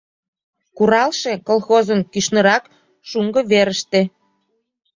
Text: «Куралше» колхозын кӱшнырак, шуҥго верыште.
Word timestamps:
«Куралше» 0.77 1.33
колхозын 1.47 1.99
кӱшнырак, 2.11 2.63
шуҥго 3.09 3.41
верыште. 3.51 4.01